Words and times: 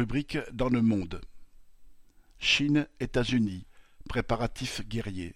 Rubrique 0.00 0.38
dans 0.54 0.70
le 0.70 0.80
monde. 0.80 1.20
Chine, 2.38 2.88
États-Unis. 3.00 3.66
Préparatifs 4.08 4.80
guerriers. 4.88 5.34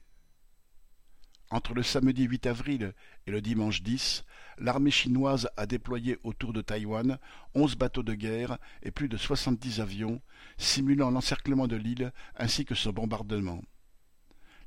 Entre 1.50 1.74
le 1.74 1.82
samedi 1.82 2.22
8 2.22 2.46
avril 2.46 2.94
et 3.26 3.30
le 3.30 3.42
dimanche 3.42 3.82
10, 3.82 4.24
l'armée 4.56 4.90
chinoise 4.90 5.50
a 5.58 5.66
déployé 5.66 6.16
autour 6.24 6.54
de 6.54 6.62
Taïwan 6.62 7.18
onze 7.54 7.76
bateaux 7.76 8.02
de 8.02 8.14
guerre 8.14 8.56
et 8.82 8.90
plus 8.90 9.10
de 9.10 9.18
soixante-dix 9.18 9.80
avions, 9.80 10.22
simulant 10.56 11.10
l'encerclement 11.10 11.66
de 11.66 11.76
l'île 11.76 12.10
ainsi 12.34 12.64
que 12.64 12.74
son 12.74 12.90
bombardement. 12.90 13.60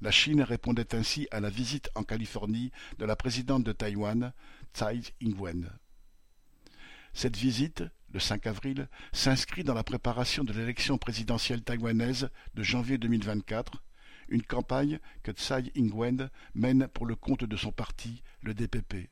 La 0.02 0.11
Chine 0.11 0.43
répondait 0.43 0.93
ainsi 0.93 1.27
à 1.32 1.39
la 1.39 1.50
visite 1.50 1.89
en 1.95 2.04
Californie 2.04 2.71
de 3.00 3.05
la 3.05 3.16
présidente 3.16 3.64
de 3.64 3.71
Taïwan, 3.71 4.32
Tsai 4.75 5.02
Ing-wen. 5.21 5.71
Cette 7.14 7.36
visite, 7.36 7.84
le 8.13 8.19
5 8.19 8.47
avril, 8.47 8.87
s'inscrit 9.11 9.63
dans 9.63 9.73
la 9.73 9.83
préparation 9.83 10.43
de 10.43 10.53
l'élection 10.53 10.97
présidentielle 10.97 11.63
taïwanaise 11.63 12.29
de 12.55 12.63
janvier 12.63 12.98
2024, 12.98 13.84
une 14.29 14.43
campagne 14.43 14.99
que 15.23 15.31
Tsai 15.31 15.71
Ing-wen 15.75 16.29
mène 16.53 16.88
pour 16.88 17.05
le 17.05 17.15
compte 17.15 17.43
de 17.43 17.57
son 17.57 17.71
parti, 17.71 18.23
le 18.41 18.53
DPP. 18.53 19.09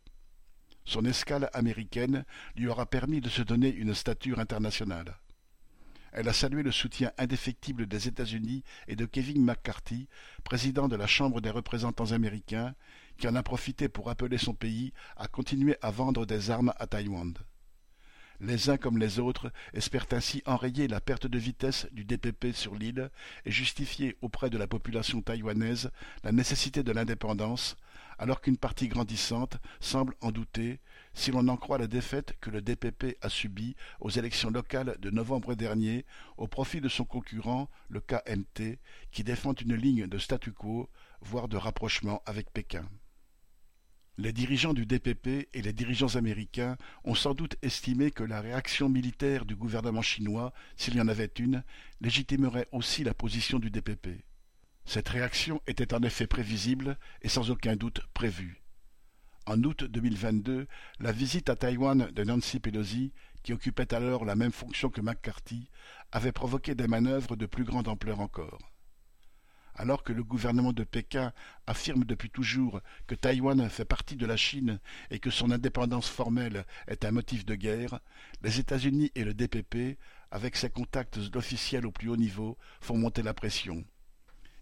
Son 0.85 1.03
escale 1.05 1.49
américaine 1.53 2.25
lui 2.55 2.67
aura 2.67 2.85
permis 2.85 3.21
de 3.21 3.29
se 3.29 3.41
donner 3.41 3.73
une 3.73 3.95
stature 3.95 4.39
internationale. 4.39 5.17
Elle 6.11 6.29
a 6.29 6.33
salué 6.33 6.63
le 6.63 6.71
soutien 6.71 7.11
indéfectible 7.17 7.87
des 7.87 8.07
États-Unis 8.07 8.63
et 8.87 8.95
de 8.95 9.05
Kevin 9.05 9.43
McCarthy, 9.43 10.07
président 10.45 10.87
de 10.87 10.95
la 10.95 11.07
Chambre 11.07 11.41
des 11.41 11.49
représentants 11.49 12.11
américains, 12.11 12.73
qui 13.17 13.27
en 13.27 13.35
a 13.35 13.43
profité 13.43 13.89
pour 13.89 14.09
appeler 14.09 14.37
son 14.37 14.53
pays 14.53 14.93
à 15.17 15.27
continuer 15.27 15.75
à 15.81 15.91
vendre 15.91 16.25
des 16.25 16.51
armes 16.51 16.73
à 16.77 16.87
Taïwan. 16.87 17.33
Les 18.41 18.69
uns 18.69 18.77
comme 18.77 18.97
les 18.97 19.19
autres 19.19 19.51
espèrent 19.73 20.07
ainsi 20.11 20.43
enrayer 20.45 20.87
la 20.87 20.99
perte 20.99 21.27
de 21.27 21.37
vitesse 21.37 21.87
du 21.91 22.03
DPP 22.03 22.53
sur 22.53 22.75
l'île 22.75 23.09
et 23.45 23.51
justifier 23.51 24.17
auprès 24.21 24.49
de 24.49 24.57
la 24.57 24.67
population 24.67 25.21
taïwanaise 25.21 25.89
la 26.23 26.31
nécessité 26.31 26.83
de 26.83 26.91
l'indépendance, 26.91 27.77
alors 28.17 28.41
qu'une 28.41 28.57
partie 28.57 28.87
grandissante 28.87 29.57
semble 29.79 30.15
en 30.21 30.31
douter, 30.31 30.79
si 31.13 31.31
l'on 31.31 31.47
en 31.47 31.57
croit 31.57 31.77
la 31.77 31.87
défaite 31.87 32.35
que 32.41 32.49
le 32.49 32.61
DPP 32.61 33.17
a 33.21 33.29
subie 33.29 33.75
aux 34.01 34.09
élections 34.09 34.49
locales 34.49 34.97
de 34.99 35.09
novembre 35.09 35.55
dernier 35.55 36.05
au 36.37 36.47
profit 36.47 36.81
de 36.81 36.89
son 36.89 37.05
concurrent, 37.05 37.69
le 37.89 38.01
KMT, 38.01 38.79
qui 39.11 39.23
défend 39.23 39.53
une 39.53 39.75
ligne 39.75 40.07
de 40.07 40.17
statu 40.17 40.51
quo, 40.51 40.89
voire 41.21 41.47
de 41.47 41.57
rapprochement 41.57 42.21
avec 42.25 42.51
Pékin. 42.51 42.85
Les 44.17 44.31
dirigeants 44.31 44.73
du 44.73 44.85
DPP 44.85 45.49
et 45.53 45.61
les 45.61 45.73
dirigeants 45.73 46.15
américains 46.15 46.77
ont 47.03 47.15
sans 47.15 47.33
doute 47.33 47.57
estimé 47.61 48.11
que 48.11 48.23
la 48.23 48.39
réaction 48.39 48.87
militaire 48.87 49.43
du 49.43 49.57
gouvernement 49.57 50.01
chinois, 50.01 50.53
s'il 50.77 50.95
y 50.95 51.01
en 51.01 51.09
avait 51.09 51.31
une, 51.37 51.63
légitimerait 51.99 52.69
aussi 52.71 53.03
la 53.03 53.13
position 53.13 53.59
du 53.59 53.69
DPP. 53.69 54.23
Cette 54.85 55.09
réaction 55.09 55.61
était 55.67 55.93
en 55.93 56.01
effet 56.01 56.27
prévisible 56.27 56.97
et 57.23 57.27
sans 57.27 57.51
aucun 57.51 57.75
doute 57.75 58.01
prévue. 58.13 58.61
En 59.47 59.61
août 59.63 59.83
2022, 59.83 60.67
la 60.99 61.11
visite 61.11 61.49
à 61.49 61.57
Taïwan 61.57 62.09
de 62.09 62.23
Nancy 62.23 62.61
Pelosi, 62.61 63.11
qui 63.43 63.51
occupait 63.51 63.93
alors 63.93 64.23
la 64.23 64.35
même 64.35 64.53
fonction 64.53 64.89
que 64.89 65.01
McCarthy, 65.01 65.69
avait 66.13 66.31
provoqué 66.31 66.73
des 66.73 66.87
manœuvres 66.87 67.35
de 67.35 67.45
plus 67.45 67.65
grande 67.65 67.89
ampleur 67.89 68.21
encore 68.21 68.74
alors 69.75 70.03
que 70.03 70.13
le 70.13 70.23
gouvernement 70.23 70.73
de 70.73 70.83
Pékin 70.83 71.33
affirme 71.67 72.05
depuis 72.05 72.29
toujours 72.29 72.81
que 73.07 73.15
Taïwan 73.15 73.69
fait 73.69 73.85
partie 73.85 74.15
de 74.15 74.25
la 74.25 74.37
Chine 74.37 74.79
et 75.11 75.19
que 75.19 75.29
son 75.29 75.51
indépendance 75.51 76.07
formelle 76.07 76.65
est 76.87 77.05
un 77.05 77.11
motif 77.11 77.45
de 77.45 77.55
guerre, 77.55 77.99
les 78.41 78.59
États-Unis 78.59 79.11
et 79.15 79.23
le 79.23 79.33
DPP, 79.33 79.97
avec 80.31 80.55
ses 80.55 80.69
contacts 80.69 81.19
officiels 81.35 81.85
au 81.85 81.91
plus 81.91 82.09
haut 82.09 82.17
niveau, 82.17 82.57
font 82.79 82.97
monter 82.97 83.21
la 83.21 83.33
pression. 83.33 83.83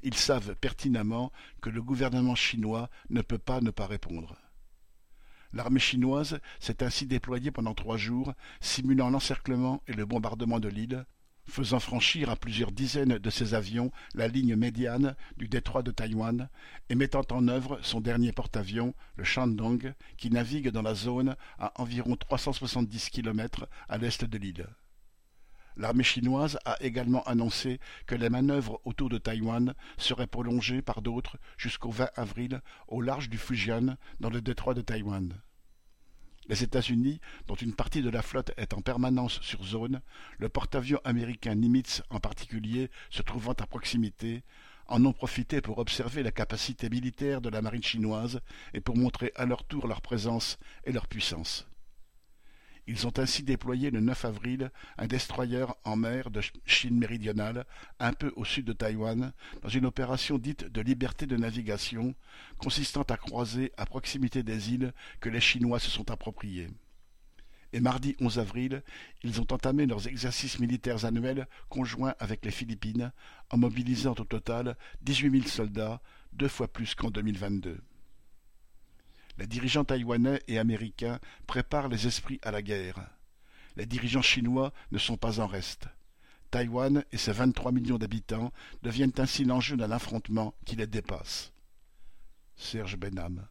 Ils 0.01 0.15
savent 0.15 0.55
pertinemment 0.55 1.31
que 1.61 1.69
le 1.69 1.81
gouvernement 1.81 2.35
chinois 2.35 2.89
ne 3.09 3.21
peut 3.21 3.37
pas 3.37 3.61
ne 3.61 3.71
pas 3.71 3.87
répondre. 3.87 4.35
L'armée 5.53 5.79
chinoise 5.79 6.39
s'est 6.59 6.83
ainsi 6.83 7.05
déployée 7.05 7.51
pendant 7.51 7.75
trois 7.75 7.97
jours, 7.97 8.33
simulant 8.59 9.11
l'encerclement 9.11 9.83
et 9.87 9.93
le 9.93 10.05
bombardement 10.05 10.59
de 10.59 10.67
l'île, 10.67 11.05
faisant 11.47 11.79
franchir 11.79 12.29
à 12.29 12.35
plusieurs 12.35 12.71
dizaines 12.71 13.17
de 13.17 13.29
ses 13.29 13.53
avions 13.53 13.91
la 14.13 14.27
ligne 14.27 14.55
médiane 14.55 15.15
du 15.37 15.47
détroit 15.47 15.83
de 15.83 15.91
Taïwan 15.91 16.49
et 16.89 16.95
mettant 16.95 17.25
en 17.31 17.47
œuvre 17.47 17.79
son 17.81 18.01
dernier 18.01 18.31
porte-avions, 18.31 18.93
le 19.15 19.23
Shandong, 19.23 19.93
qui 20.17 20.29
navigue 20.29 20.69
dans 20.69 20.81
la 20.81 20.95
zone 20.95 21.35
à 21.59 21.79
environ 21.81 22.15
370 22.15 23.09
kilomètres 23.09 23.67
à 23.89 23.97
l'est 23.97 24.23
de 24.23 24.37
l'île. 24.37 24.67
L'armée 25.75 26.03
chinoise 26.03 26.59
a 26.65 26.77
également 26.81 27.23
annoncé 27.23 27.79
que 28.05 28.15
les 28.15 28.29
manœuvres 28.29 28.79
autour 28.85 29.09
de 29.09 29.17
Taïwan 29.17 29.73
seraient 29.97 30.27
prolongées 30.27 30.83
par 30.83 31.01
d'autres 31.01 31.37
jusqu'au 31.57 31.89
20 31.89 32.09
avril 32.15 32.61
au 32.87 33.01
large 33.01 33.29
du 33.29 33.37
Fujian 33.37 33.97
dans 34.19 34.29
le 34.29 34.41
détroit 34.41 34.75
de 34.75 34.81
Taïwan. 34.81 35.33
Les 36.47 36.63
États-Unis, 36.63 37.19
dont 37.47 37.55
une 37.55 37.73
partie 37.73 38.01
de 38.01 38.09
la 38.09 38.21
flotte 38.21 38.51
est 38.57 38.73
en 38.73 38.81
permanence 38.81 39.39
sur 39.41 39.63
zone, 39.63 40.01
le 40.37 40.49
porte-avions 40.49 40.99
américain 41.05 41.55
Nimitz 41.55 42.03
en 42.09 42.19
particulier 42.19 42.89
se 43.09 43.21
trouvant 43.21 43.53
à 43.53 43.65
proximité, 43.65 44.43
en 44.87 45.05
ont 45.05 45.13
profité 45.13 45.61
pour 45.61 45.77
observer 45.77 46.21
la 46.21 46.31
capacité 46.31 46.89
militaire 46.89 47.39
de 47.39 47.49
la 47.49 47.61
marine 47.61 47.83
chinoise 47.83 48.41
et 48.73 48.81
pour 48.81 48.97
montrer 48.97 49.31
à 49.35 49.45
leur 49.45 49.63
tour 49.63 49.87
leur 49.87 50.01
présence 50.01 50.59
et 50.83 50.91
leur 50.91 51.07
puissance. 51.07 51.65
Ils 52.85 53.07
ont 53.07 53.13
ainsi 53.17 53.43
déployé 53.43 53.91
le 53.91 54.01
9 54.01 54.25
avril 54.25 54.71
un 54.97 55.07
destroyer 55.07 55.65
en 55.85 55.95
mer 55.95 56.29
de 56.29 56.41
Chine 56.65 56.97
méridionale, 56.97 57.65
un 57.99 58.11
peu 58.11 58.33
au 58.35 58.43
sud 58.43 58.65
de 58.65 58.73
Taïwan, 58.73 59.31
dans 59.61 59.69
une 59.69 59.85
opération 59.85 60.37
dite 60.37 60.65
de 60.65 60.81
liberté 60.81 61.25
de 61.25 61.37
navigation, 61.37 62.13
consistant 62.57 63.03
à 63.03 63.15
croiser 63.15 63.71
à 63.77 63.85
proximité 63.85 64.43
des 64.43 64.73
îles 64.73 64.93
que 65.21 65.29
les 65.29 65.39
Chinois 65.39 65.79
se 65.79 65.89
sont 65.89 66.11
appropriées. 66.11 66.69
Et 67.71 67.79
mardi 67.79 68.15
11 68.19 68.37
avril, 68.37 68.83
ils 69.23 69.39
ont 69.41 69.47
entamé 69.51 69.85
leurs 69.85 70.07
exercices 70.07 70.59
militaires 70.59 71.05
annuels 71.05 71.47
conjoints 71.69 72.13
avec 72.19 72.45
les 72.45 72.51
Philippines, 72.51 73.11
en 73.49 73.57
mobilisant 73.57 74.15
au 74.19 74.25
total 74.25 74.77
dix-huit 75.01 75.29
mille 75.29 75.47
soldats, 75.47 76.01
deux 76.33 76.49
fois 76.49 76.67
plus 76.67 76.95
qu'en 76.95 77.09
2022. 77.09 77.79
Les 79.37 79.47
dirigeants 79.47 79.83
taïwanais 79.83 80.41
et 80.47 80.59
américains 80.59 81.19
préparent 81.47 81.87
les 81.87 82.07
esprits 82.07 82.39
à 82.43 82.51
la 82.51 82.61
guerre. 82.61 82.99
Les 83.75 83.85
dirigeants 83.85 84.21
chinois 84.21 84.73
ne 84.91 84.97
sont 84.97 85.17
pas 85.17 85.39
en 85.39 85.47
reste. 85.47 85.87
Taïwan 86.51 87.03
et 87.11 87.17
ses 87.17 87.31
23 87.31 87.71
millions 87.71 87.97
d'habitants 87.97 88.53
deviennent 88.83 89.13
ainsi 89.17 89.43
l'enjeu 89.43 89.75
d'un 89.75 89.91
affrontement 89.91 90.53
qui 90.65 90.75
les 90.75 90.85
dépasse. 90.85 91.51
Serge 92.55 92.97
Benham 92.97 93.47